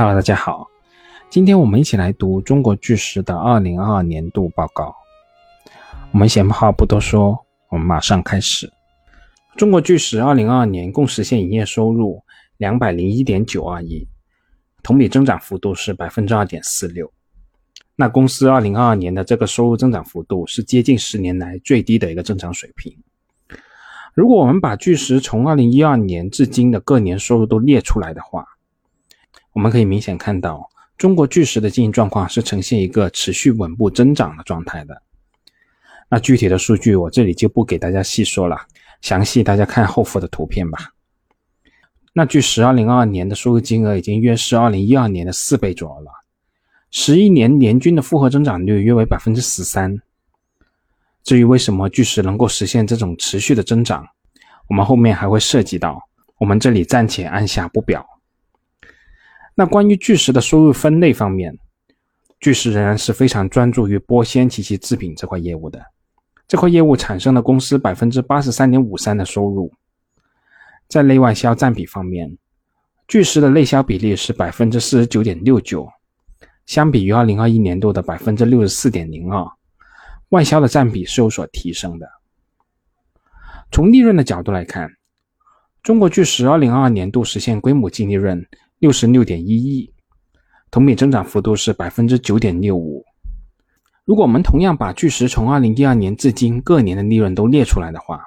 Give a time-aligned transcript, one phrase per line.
[0.00, 0.68] Hello，大家好，
[1.28, 4.94] 今天我们一起来读中国巨石的二零二二年度报告。
[6.12, 7.36] 我们闲话不多说，
[7.68, 8.72] 我们马上开始。
[9.56, 12.22] 中国巨石二零二二年共实现营业收入
[12.58, 14.06] 两百零一点九二亿，
[14.84, 17.12] 同比增长幅度是百分之二点四六。
[17.96, 22.96] 那公司二零二二年的这个收入增长幅度是接近十年来最低的一个增长水平。
[24.14, 28.46] 如果我们把巨石从二零一二年至今的各年收入都列出来的话，
[29.58, 35.02] 我们可以明显看到，中国巨石的经营状况是呈现一个持续稳步增长的状态的。
[36.08, 38.56] 那具体的数据我这里就不给大家细说了，
[39.00, 40.78] 详细大家看后附的图片吧。
[42.12, 46.12] 那巨石二零二二年的收入金额已经约是二零一二年的四倍左右了，
[46.92, 50.00] 十一年年均的复合增长率约为百分之十三。
[51.24, 54.06] 至于为什么巨石能够实现这种持续的增长，
[54.68, 56.00] 我们后面还会涉及到，
[56.38, 58.06] 我们这里暂且按下不表。
[59.58, 61.58] 那关于巨石的收入分类方面，
[62.38, 65.84] 巨石仍然是非常专注于玻纤及其制品这块业务的，
[66.46, 69.72] 这块业务产生了公司百分之八十三点五三的收入。
[70.86, 72.38] 在内外销占比方面，
[73.08, 75.88] 巨石的内销比例是百分之四十九点六九，
[76.64, 79.44] 相比于二零二一年度的百分之六十四点零二，
[80.28, 82.08] 外销的占比是有所提升的。
[83.72, 84.88] 从利润的角度来看，
[85.82, 88.46] 中国巨石二零二二年度实现规模净利润。
[88.78, 89.92] 六十六点一亿，
[90.70, 93.04] 同比增长幅度是百分之九点六五。
[94.04, 98.24] 如果我们同样把巨石从二零一二年至今各年的利润都列出来的话，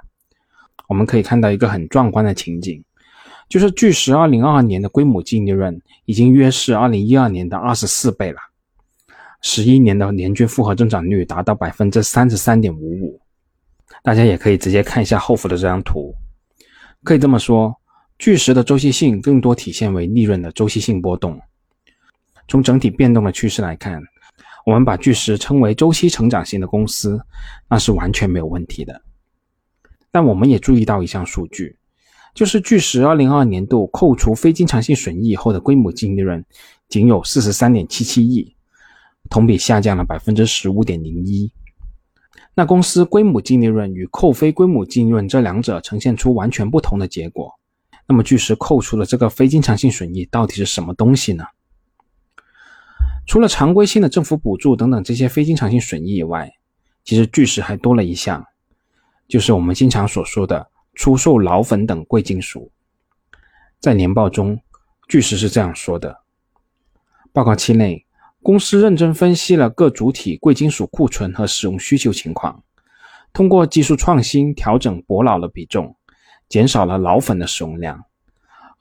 [0.88, 2.84] 我们可以看到一个很壮观的情景，
[3.50, 8.40] 就是巨石二零二二年的规模净利润已经约是二零一二年的二十四倍了，
[9.42, 13.20] 十一年的年均复合增长率达到百分之三十三点五五。
[14.04, 16.14] 大家也可以直接看一下后附的这张图，
[17.04, 17.76] 可以这么说。
[18.22, 21.42] 巨石的周期性更多体现为利润的周期性波动。
[22.48, 24.00] 从整体变动的趋势来看，
[24.64, 27.20] 我们把巨石称为周期成长型的公司，
[27.68, 29.02] 那是完全没有问题的。
[30.12, 31.76] 但我们也注意到一项数据，
[32.36, 36.46] 就是巨石2022年度扣除非经常性损益后的规模净利润
[36.90, 38.56] 仅有43.77亿，
[39.32, 41.50] 同比下降了15.01%。
[42.54, 47.52] 那公司规模净利润与扣非规模净利润这两者呈现出完全不同的结果。
[48.08, 51.46] 那么巨石扣除的这个非经常性损益到底是什么东西呢？
[53.28, 56.52] 除了常规性的政府补助等等这些非经常性损益以外，
[57.04, 58.46] 其实巨石还多了一项，
[59.28, 62.72] 就是我们经常所说的出售老粉等贵金属。
[63.80, 64.60] 在年报中，
[65.08, 66.20] 巨石是这样说的：
[67.32, 68.06] 报告期内，
[68.42, 72.64] 公司认真分析了各主体贵金属库存和使用需求情况，
[73.32, 75.96] 通过技术创新调整铂老的比重。
[76.52, 78.04] 减少了老粉的使用量。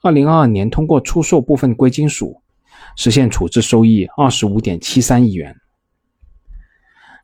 [0.01, 2.41] 二零二二年通过出售部分贵金属，
[2.97, 5.55] 实现处置收益二十五点七三亿元。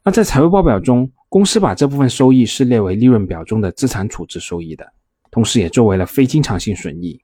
[0.06, 4.88] 那在财务报表中，公司把这部分收益是列为利润表中的资产处置收益的，
[5.30, 7.22] 同时也作为了非经常性损益，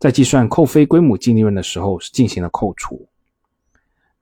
[0.00, 3.08] 在计算扣非规模净利润的时候是进行了扣除。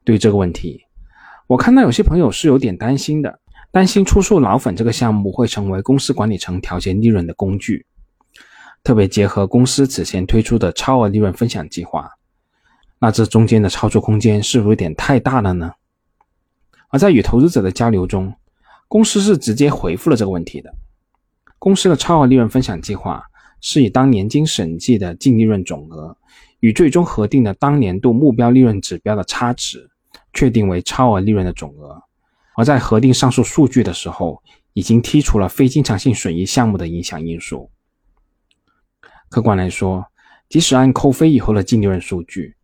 [0.04, 0.82] 对于这个问题，
[1.46, 3.40] 我看到有些朋友是有点担心的，
[3.72, 7.86] 担心出售老粉这个项目会成为公司管理层调节利润的工具。
[8.86, 12.08] 特别结合公司此前推出的超额利润分享计划，
[13.00, 15.72] 那这中间的操作空间是不是有点太大了呢？
[16.90, 18.32] 而在与投资者的交流中，
[18.86, 20.72] 公司是直接回复了这个问题的。
[21.58, 23.24] 公司的超额利润分享计划
[23.60, 26.16] 是以当年经审计的净利润总额
[26.60, 29.90] 与最终核定的当年度目标利润指标的差值，
[30.32, 32.00] 确定为超额利润的总额。
[32.54, 34.40] 而在核定上述数据的时候，
[34.74, 37.68] 已经剔除了非经常性损益项目的影响因素。
[39.36, 40.02] 客观来说，
[40.48, 42.56] 即使按扣非以后的净利润数据，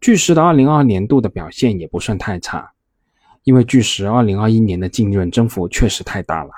[0.00, 2.70] 巨石的二零二二年度的表现也不算太差。
[3.42, 6.52] 因为巨石二零二一年的净利润增幅确实太大了，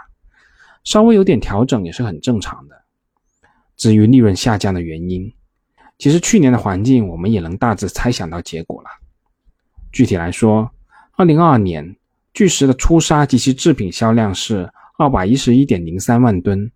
[0.84, 2.82] 稍微有点调整也是很正常的。
[3.78, 5.32] 至于利润下降的原因，
[5.96, 8.90] 其实去年的环境我们也能大致猜想到结果了。
[9.90, 10.70] 具体来说，
[11.12, 11.96] 二零二二年
[12.34, 16.70] 巨石的粗砂及其制品销量是二百一十一点零三万吨。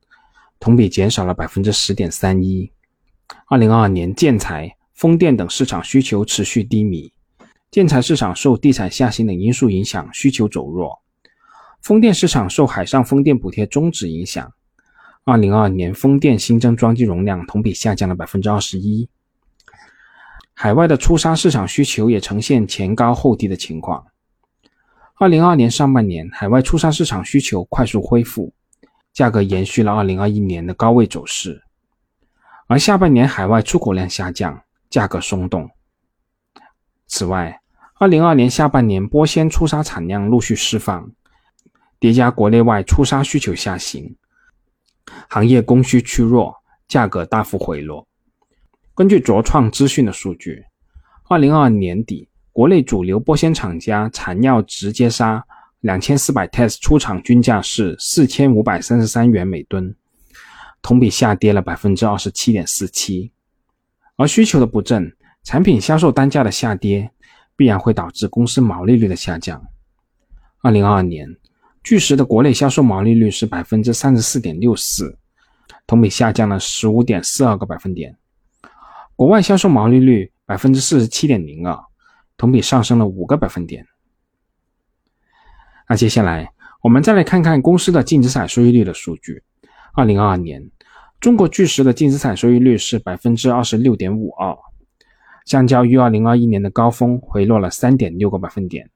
[0.61, 2.71] 同比减少了百分之十点三一。
[3.47, 7.13] 二零二二年建材、风电等市场需求持续低迷，
[7.71, 11.01] 建材市场受地产下行等因素影响，需求走弱；
[11.81, 14.53] 风电市场受海上风电补贴终止影响，
[15.25, 19.09] 二零二二年风电新增装机容量同比下降了百分之二十一。
[20.53, 24.05] 海外的粗砂市场需求也呈现前高后低的情况。
[25.15, 28.53] 二零二二年上半年，海外粗砂市场需求快速恢复。
[29.13, 31.63] 价格延续了2021年的高位走势，
[32.67, 35.69] 而下半年海外出口量下降，价格松动。
[37.07, 37.61] 此外
[37.99, 41.11] ，2022年下半年玻纤粗纱产量陆续释放，
[41.99, 44.17] 叠加国内外粗纱需求下行，
[45.29, 46.55] 行业供需趋弱，
[46.87, 48.07] 价格大幅回落。
[48.95, 50.65] 根据卓创资讯的数据
[51.29, 55.45] ，2022年底国内主流玻纤厂家产料直接纱
[55.83, 59.95] 纱2400 TES 出厂均价是4533元每吨，
[60.83, 63.31] 同比下跌了27.47%。
[64.17, 67.11] 而需求的不振，产品销售单价的下跌，
[67.57, 69.65] 必然会导致公司毛利率的下降。
[70.63, 71.27] 二零二二年，
[71.83, 75.17] 巨石的国内销售毛利率是百分之三十四点六四，
[75.87, 78.13] 同比下降了十五点四二个百分点；
[79.17, 81.79] 国外销售毛利率百分之四十七点零二，
[82.37, 83.87] 同比上升了五个百分点。
[85.91, 86.49] 那接下来，
[86.85, 89.43] 我们再来看看公司的净资产收益率的数据。
[89.93, 90.71] 二零二二年。
[91.19, 94.57] 中国巨石的净资产收益率是百分之二十六点五二，
[95.47, 98.89] 相较于二零二一年的高峰回落了三点六个百分点。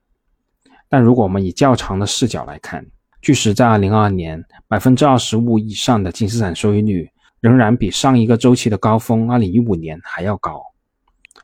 [0.89, 2.87] 但如果我们以较长的视角来看，
[3.21, 10.63] 巨石在二零二二年百分之二十五以上的净资产收益率，仍然比上一个周期的高峰二零一五年还要高。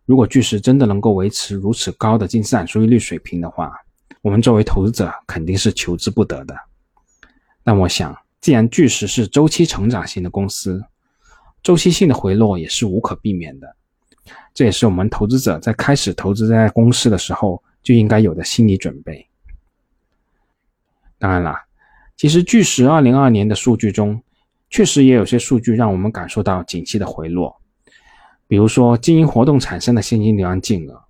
[0.06, 3.72] 如果巨石真的能够维持如此高的净资产收益率水平的话，
[4.22, 6.54] 我们作为投资者肯定是求之不得的。
[7.62, 8.16] 但我想。
[8.40, 10.82] 既然巨石是周期成长型的公司，
[11.62, 13.76] 周期性的回落也是无可避免的。
[14.54, 19.28] 这也是我们投资者在开始投资这家公司的时候就应该有的心理准备。
[21.18, 21.54] 当然了，
[22.16, 24.22] 其实巨石二零二二年的数据中，
[24.70, 27.60] 确实也有些数据让我们感受到景气的回落。
[28.46, 31.04] 比如说，经营活动产生的现金流量净额，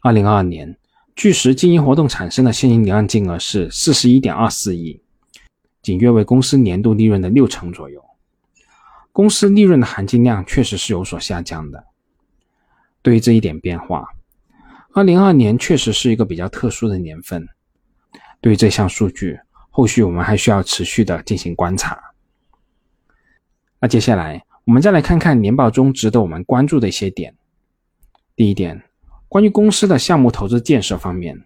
[0.00, 0.76] 二零二二年
[1.14, 5.02] 巨石经营活动产生的现金流量净额是四十一点二四亿。
[5.82, 8.04] 仅约为公司年度利润的六成左右，
[9.12, 11.82] 公司利润的含金量确实是有所下降的。
[13.00, 14.06] 对于这一点变化，
[14.92, 17.48] 二零二年确实是一个比较特殊的年份。
[18.42, 19.40] 对于这项数据，
[19.70, 21.98] 后续我们还需要持续的进行观察。
[23.80, 27.34] 那接下来我们再来看看年报中值得我们关注的一些点。
[28.36, 28.82] 第一点，
[29.30, 31.40] 关于公司的项目投资建设方面，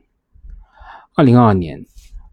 [1.15, 1.85] 二零二二年。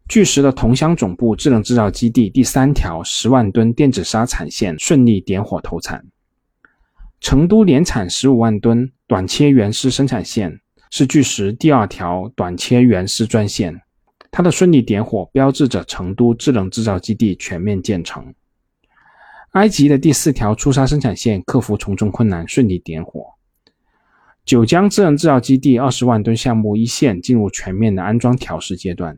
[0.07, 6.06] 巨石的桐乡总部智能制造基地第三条十万吨电子纱产线顺利点火投产。
[7.19, 10.59] 成都年产十五万吨短切圆丝生产线
[10.89, 13.81] 是巨石第二条短切圆丝专线，
[14.31, 18.33] 它的顺利点火标志着成都智能制造基地全面建成。
[19.51, 23.25] 埃及的第四条粗纱生产线克服重重困难顺利点火。
[24.46, 29.18] 九江智能制造基地二十万吨项目一线进入全面的安装调试阶段。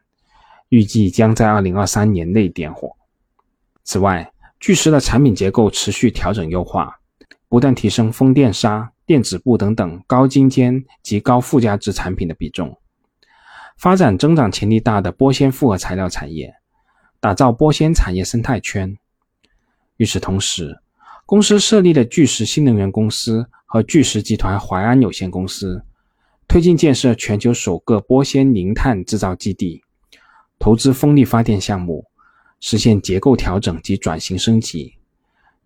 [0.69, 2.95] 预计将在二零二三年内点火。
[3.83, 6.97] 此外，巨石的产品结构持续调整优化，
[7.47, 12.75] 不断提升风电纱、电子布等等高精尖及高附加值产品的比重，
[13.77, 16.55] 发展增长潜力大的玻纤复合材料产业，
[17.19, 18.97] 打造玻纤产业生态圈。
[19.97, 20.79] 与此同时，
[21.27, 25.83] 公司设立了巨石新能源公司和巨石集团淮安有限公司，
[26.47, 29.81] 推进建设全球首个玻纤零碳制造基地。
[30.59, 32.05] 投资风力发电项目，
[32.59, 34.93] 实现结构调整及转型升级，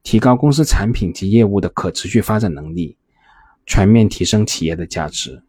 [0.03, 2.95] 提高公司产品及业务的可持续发展能力，
[3.65, 5.43] 全面提升企业的价值。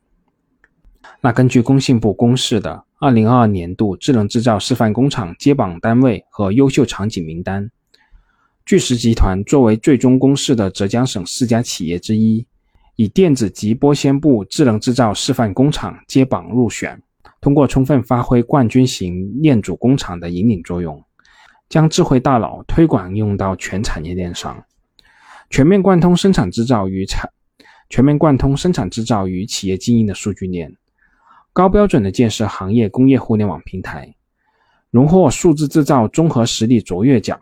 [1.21, 7.71] 那根据工信部公示的二零二二年度智能制造示范工厂接榜单位和优秀场景名单，
[8.67, 12.47] 巨石集团作为最终公示的浙江省四家企业之一，
[13.01, 17.01] 以电子及玻纤布智能制造示范工厂接榜入选。
[17.41, 21.01] 通过充分发挥冠军型链主工厂的引领作用，
[21.69, 24.65] 将智慧大脑推广应用到全产业链上，
[25.49, 27.31] 全面贯通生产制造与产，
[27.89, 30.75] 全面贯通生产制造与企业经营的数据链，
[31.53, 34.13] 高标准的建设行业工业互联网平台，
[34.91, 37.39] 荣获数字制造综合实力卓越奖。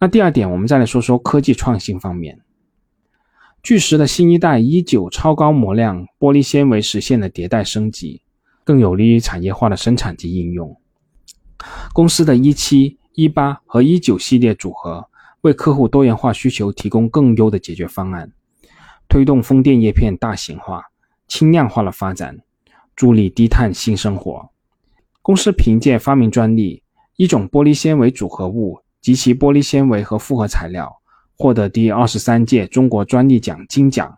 [0.00, 2.40] 那第二点，我们再来说说科技创新方面，
[3.62, 8.22] 巨石的新一代一九超高模量玻璃纤维实现了迭代升级。
[8.64, 10.76] 更有利于产业化的生产及应用。
[11.92, 15.08] 公司的一七、一八和一九系列组合，
[15.40, 18.30] 为客户多元化需求提供更优的解决方案，
[19.08, 20.84] 推动风电叶片大型化、
[21.26, 22.38] 轻量化的发展，
[22.94, 24.48] 助力低碳新生活。
[25.22, 26.84] 公司凭借发明专利，
[27.16, 31.01] 一种玻璃纤维组合物及其玻璃纤维和复合材料，
[31.42, 34.16] 获得第二十三届中国专利奖金奖，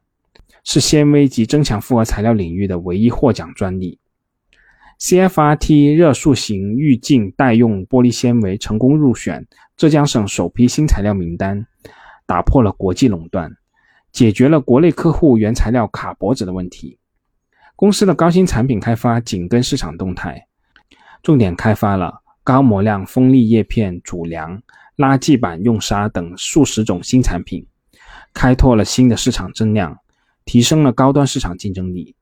[0.62, 3.98] 是纤维及增强复合材料领域的唯一获奖专利。
[5.00, 11.66] CFRT 热塑型预镜代用玻璃纤维成功入选浙江省首批新材料名单，
[12.26, 13.50] 打破了国际垄断，
[14.12, 16.98] 解决了国内客户原材料卡脖子的问题。
[17.74, 20.46] 公司的高新产品开发紧跟市场动态，
[21.22, 24.62] 重点开发了高模量风力叶片主梁、
[24.96, 27.66] 垃圾板用砂等数十种新产品，
[28.32, 29.98] 开拓了新的市场增量，
[30.44, 32.14] 提升了高端市场竞争力，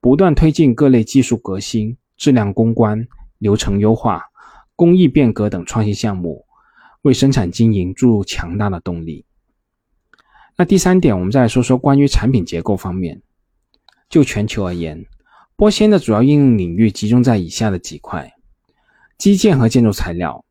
[0.00, 3.06] 不断推进各类技术革新、质量攻关、
[3.38, 4.22] 流程优化、
[4.74, 6.46] 工艺变革等创新项目，
[7.02, 9.26] 为生产经营注入强大的动力。
[10.56, 13.20] 那第三点，我们再来说说关于产品结构方面。
[14.08, 15.04] 就全球而言，
[15.56, 18.32] 玻纤的主要应用领域集中在以下的几块：
[19.18, 20.43] 基建和建筑材料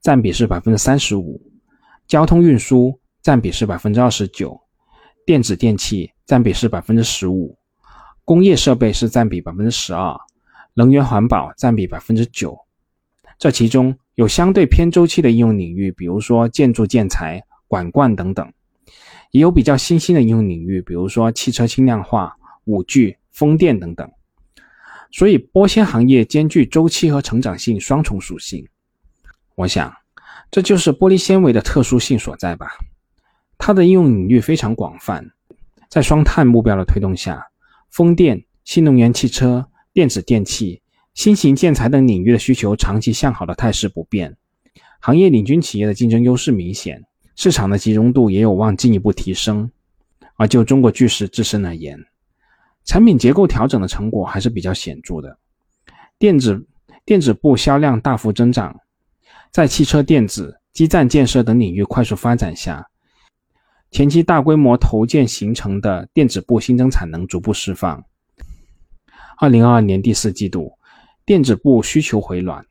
[0.00, 1.40] 占比是百分之三十五，
[2.06, 4.58] 交通运输占比是百分之二十九，
[5.26, 7.56] 电子电器占比是百分之十五，
[8.24, 10.16] 工业设备是占比百分之十二，
[10.74, 12.56] 能源环保占比百分之九。
[13.38, 18.50] 这其中有相对偏周期的应用领域，比如说建筑建材、管灌等等。
[19.32, 24.10] 也有比较新兴的应用领域，比如说汽车轻量化、五 G、风电等等。
[25.12, 28.66] 所以，玻纤行业兼具周期和成长性双重属性。
[29.60, 29.94] 我想，
[30.50, 32.66] 这就是玻璃纤维的特殊性所在吧。
[33.58, 35.22] 它的应用领域非常广泛，
[35.90, 37.46] 在双碳目标的推动下，
[37.90, 40.80] 风电、新能源汽车、电子电器、
[41.12, 44.34] 新型建材等领域的需求长期向好的态势不变，
[44.98, 47.04] 行业领军企业的竞争优势明显。
[47.36, 49.70] 市场的集中度也有望进一步提升，
[50.36, 51.98] 而就中国巨石自身而言，
[52.86, 55.36] 产品结构调整的成果还是比较显著的。
[56.18, 56.66] 电子
[57.04, 58.80] 电子部销量大幅增长，
[59.50, 62.88] 在汽车电子、基站建设等领域快速发展下，
[63.90, 68.04] 前期大规模投建形成的电子部新增产能逐步释放。
[69.38, 70.78] 二零二二年第四季度，
[71.24, 72.64] 电子部需求回暖，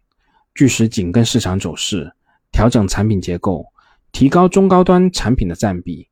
[0.56, 2.14] 巨石紧跟市场走势，
[2.52, 3.66] 调整产品结构。
[4.12, 6.08] 提高中高端产品的占比，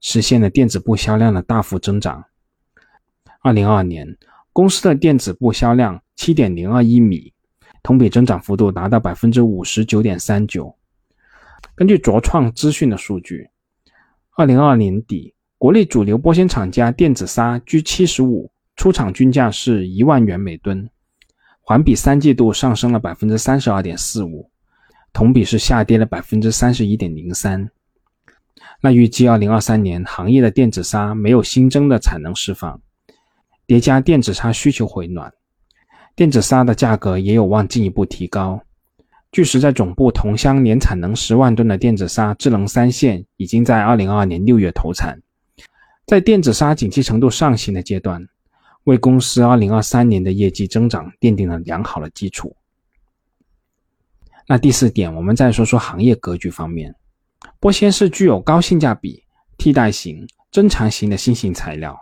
[0.00, 2.24] 实现了电子部销量的大幅增长。
[3.40, 4.16] 二零二二年，
[4.52, 7.34] 公司的电子部销量七点零二亿米，
[7.82, 10.74] 同比增长幅度达到百分之五十九点三九。
[11.74, 13.48] 根据卓创资讯的数据，
[14.36, 20.88] 二零二二年底，国内主流玻纤厂家电子纱 G 七十五出厂均价是一万元每吨，
[21.60, 24.50] 环比三季度上升了百分之三十二点四五。
[25.12, 27.70] 同比是下跌了百分之三十一点零三。
[28.80, 32.80] 那预计二零二三年行业的电子纱没有新增的产能释放，
[33.66, 35.30] 叠加电子纱需求回暖，
[36.14, 38.60] 电子纱的价格也有望进一步提高。
[39.30, 45.18] 据实在总部同乡年产能十万吨的电子纱智能三线已经在二零二二年六月投产，
[46.06, 48.22] 在电子纱景气程度上行的阶段，
[48.84, 52.54] 为公司二零二三年的业绩增长奠定了良好的基础。
[54.46, 56.94] 那第四点，我们再说说行业格局方面。
[57.58, 59.22] 玻纤是具有高性价比、
[59.56, 61.98] 替代型、增强型的新型材料，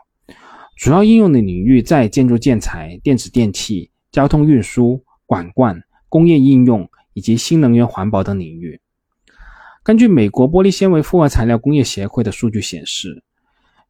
[0.76, 8.80] 主要应用的领域在建筑建材、电子电器、交通运输、管灌、工业应用以及新能源环保等领域。
[9.82, 13.22] 根据美国玻璃纤维复合材料工业协会的数据显示，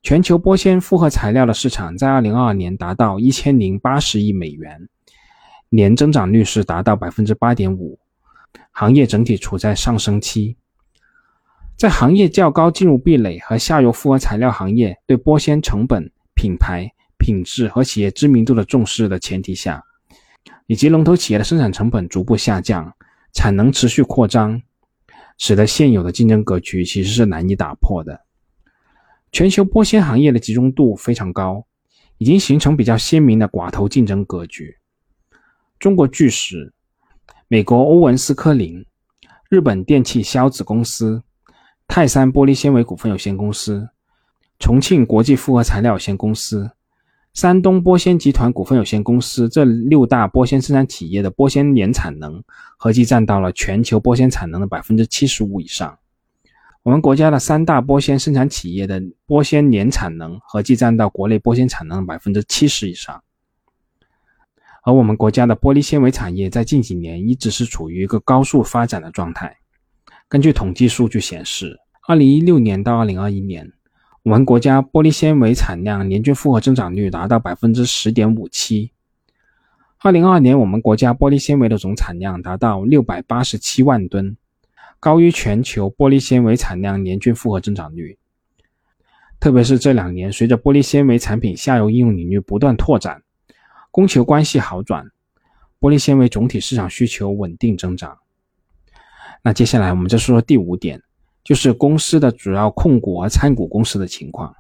[0.03, 4.89] 全球玻纤复合材料的市场在2022年达到1080亿美元，
[5.69, 7.99] 年增长率是达到百分之八点五。
[8.73, 10.57] 行业整体处在上升期，
[11.77, 19.85] 在行业较高进入壁垒和下游复合材料行业对玻纤成本、品牌、品质和企业知名度的重视的前提下，
[20.71, 22.95] 以及龙头企业的生产成本逐步下降、
[23.33, 24.63] 产能持续扩张，
[25.37, 28.21] 使得现有的竞争格局其实是难以打破的。
[29.33, 31.67] 全球玻纤行业的集中度非常高，
[32.19, 34.77] 已经形成比较鲜明的寡头竞争格局。
[35.81, 36.73] 中国巨石。
[37.49, 38.87] 美国欧文斯科林、
[39.49, 41.21] 日本电气销子公司、
[41.89, 43.89] 泰山玻璃纤维股份有限公司、
[44.61, 46.71] 重庆国际复合材料有限公司、
[47.33, 52.43] 山东玻纤集团股份有限公司这六大玻纤生产企业的玻纤年产能
[52.77, 55.97] 合计占到了全球玻纤产能的百分之七十五以上。
[56.83, 63.23] 我们国家的三大玻纤生产企业的玻纤年产能合计占到国内玻纤产能的百分之七十以上。
[64.83, 69.55] 而我们国家的玻璃纤维产业在近几年一直是处于一个高速发展的状态。
[70.27, 73.71] 根据统计数据显示，二零一六年到二零二一年，
[74.23, 78.93] 我们国家玻璃纤维产量年均复合增长率达到百分之十点五七。
[79.99, 84.37] 二零二二年，我们国家玻璃纤维的总产量达到六百八十七万吨，
[84.99, 88.19] 高于全球玻璃纤维产量年均复合增长率。
[89.39, 93.23] 特别是这两年，随着玻璃纤维产品下游应用领域不断拓展。
[93.91, 95.07] 供求关系好转，
[95.81, 98.19] 玻璃纤维总体市场需求稳定增长。
[99.43, 101.03] 那接下来我们再说说第五点，
[101.43, 104.55] 就是公司的主要控股和参股公司的情况。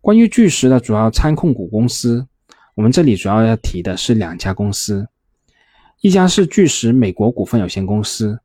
[0.00, 2.26] 关于巨石的主要参控股公司，
[2.74, 5.08] 我们这里主要要提的是两家公司，
[6.00, 8.38] 一家是巨石美国股份有限公司，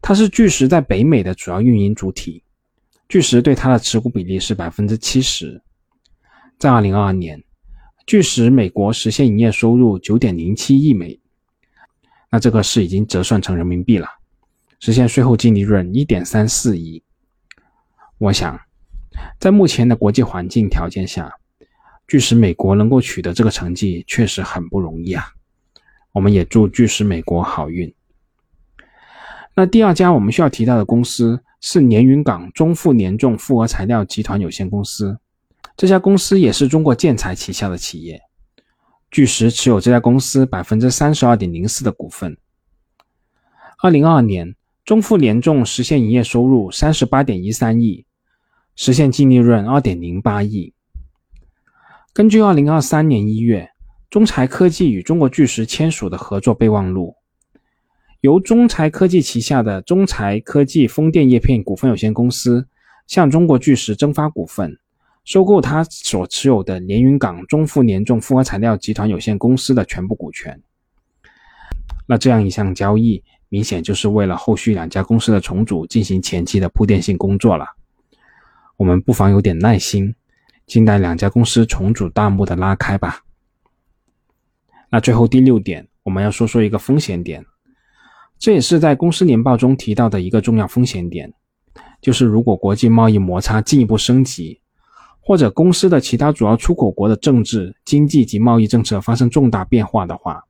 [0.00, 2.44] 它是巨石在北美的主要运营主体，
[3.08, 5.60] 巨石对它的持股比例是百分之七十。
[6.58, 7.42] 在二零二二年，
[8.06, 11.18] 巨石美国实现营业收入九点零七亿美，
[12.30, 14.06] 那这个是已经折算成人民币了，
[14.80, 17.02] 实现税后净利润一点三四亿。
[18.18, 18.58] 我想，
[19.38, 21.32] 在目前的国际环境条件下，
[22.06, 25.26] 巨石美国能够取得这个成绩确实很不容易啊！
[26.12, 27.92] 我们也祝巨石美国好运。
[29.56, 35.18] 那第二家我们需要提到的公司是连云港中富联众复合材料集团有限公司，
[35.76, 38.20] 这家公司也是中国建材旗下的企业，
[39.10, 42.36] 巨石持有这家公司百分之三十二点零四的股份。
[43.82, 44.54] 二零二二年，
[44.84, 48.04] 中富联众实现营业收入三十八点一三亿，
[48.76, 50.74] 实现净利润二点零八亿。
[52.12, 53.70] 根据二零二三年一月
[54.10, 57.16] 中材科技与中国巨石签署的合作备忘录，
[58.20, 62.68] 由中材科技旗下的中材科技风电叶片股份有限公司
[63.06, 64.78] 向中国巨石增发股份，
[65.24, 70.62] 收购他所持有的连云港中富联众复合材料集团有限公司的全部股权。
[72.06, 73.24] 那这样一项交易，
[73.54, 77.64] 明显就是为了后续两家公司的重组进行前期的铺垫性工作了。
[78.76, 80.12] 我们不妨有点耐心。
[80.66, 83.20] 静待两家公司重组大幕的拉开吧。
[84.90, 87.44] 那最后第六点，我们要说说一个风险点，
[88.40, 91.32] 这也是在公司年报中提到的一个重要风险点，
[92.00, 94.58] 就是如果国际贸易摩擦进一步升级，
[95.20, 100.42] 或者公司的其他主要出口国的政治、经济及贸易政策发生重大变化的话，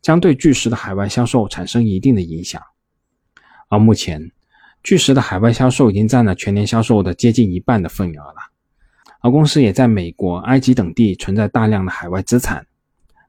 [0.00, 2.60] 将对巨石的海外销售产生一定的影响。
[3.68, 4.30] 而目前，
[4.82, 8.36] 巨石的海外销售已经占了全年销售的接近一半的份额了。
[9.20, 12.64] 而公司也在美国、埃及等地存在大量的海外资产，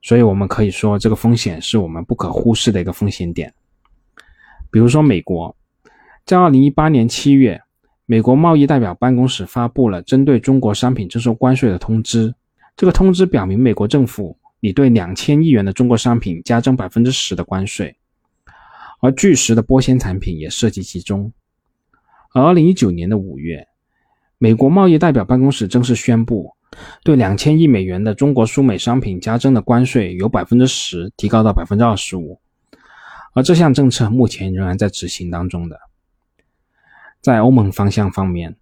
[0.03, 3.53] 所以我们可以说这个风险是我们不可忽视的一个风险点。
[4.71, 5.55] 比如说，美国
[6.25, 7.59] 在二零一八年七月，
[8.05, 12.33] 美国贸易代表办公室发布了针对中国商品征收关税的通知。
[12.77, 17.95] 这个通知表明，美国政府你对两千亿元的中国商品加征百分之十的关税，
[19.01, 21.31] 而巨石的玻纤产品也涉及其中。
[22.33, 23.65] 而二零一九年的五月。
[24.41, 26.55] 美国贸易代表办公室正式宣布，
[27.03, 32.39] 对两千亿美元的中国输美商品加征的关税由百分之十提高到百分之二十五，
[33.33, 35.77] 而这项政策目前仍然在执行当中的。
[37.19, 38.55] 在欧盟方向方面，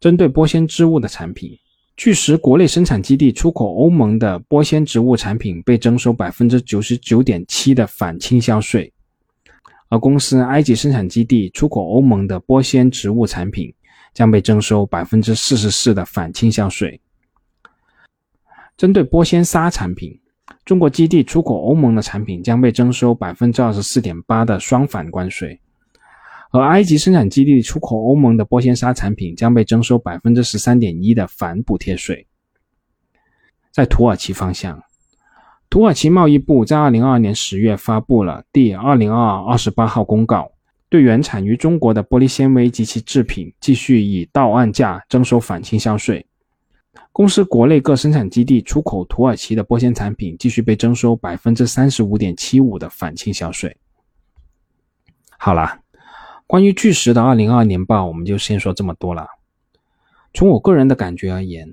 [0.00, 1.58] 针对玻纤织物的产品，
[2.00, 8.90] 据实国内生产基地出口欧盟的玻纤植物产品被征收百分之九十九点七的反倾销税，
[9.90, 13.70] 而公司埃及生产基地出口欧盟的玻纤植物产品。
[14.14, 17.00] 将被征收百分之四十四的反倾销税。
[18.76, 20.18] 针对玻纤纱产品，
[20.64, 25.60] 中国基地出口欧盟的产品将被征收百分之二十四点八的双反关税，
[26.50, 32.26] 而埃及生产基地出口欧盟的玻纤纱产品将被征收百分之十三点一的反补贴税。
[33.70, 34.82] 在土耳其方向，
[35.68, 40.50] 土耳其贸易部在二零二二年十月发布了第二零二二十八号公告。
[40.88, 46.26] 对原产于中国的玻璃纤维及其制品，继续以到岸价征收反倾销税。
[47.12, 53.76] 公司国内各生产基地出口土耳其的玻纤产品，继续被征收百分之三十五点七五的反倾销税。
[55.38, 55.78] 好了，
[56.50, 59.24] 关于巨石的二零二二年报，我们就先说这么多了。
[60.34, 61.72] 从我个人的感觉而言，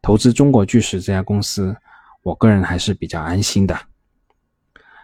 [0.00, 1.76] 投资中国巨石这家公司，
[2.22, 3.78] 我个人还是比较安心的。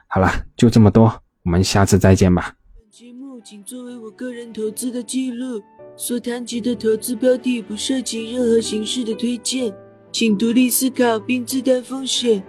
[0.07, 2.55] 好了，就这么多，我们下次再见吧。
[2.75, 5.63] 本节目仅作为我个人投资的记录，
[5.95, 9.71] 所谈及的投资标的不涉及任何形式的推荐，
[10.11, 12.43] 请独立思考并自担风险。